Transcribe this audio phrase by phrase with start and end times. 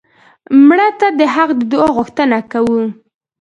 [0.67, 2.81] مړه ته د حق د دعا غوښتنه کوو